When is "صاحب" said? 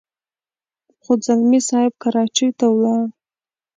1.69-1.93